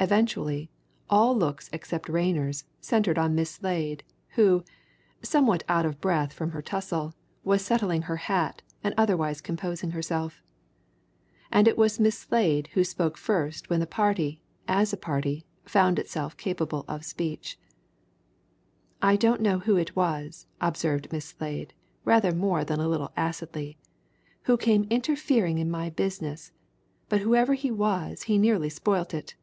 [0.00, 0.70] Eventually,
[1.10, 4.04] all looks except Rayner's centred on Miss Slade,
[4.36, 4.62] who,
[5.22, 10.40] somewhat out of breath from her tussle, was settling her hat and otherwise composing herself.
[11.50, 15.98] And it was Miss Slade who spoke first when the party, as a party, found
[15.98, 17.58] itself capable of speech.
[19.02, 21.74] "I don't know who it was," observed Miss Slade,
[22.04, 23.78] rather more than a little acidly,
[24.44, 26.52] "who came interfering in my business,
[27.08, 29.34] but whoever he was he nearly spoilt it."